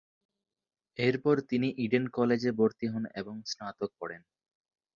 [0.97, 4.21] এরপর তিনি ইডেন কলেজে ভর্তি হন এবং স্নাতক পড়েন।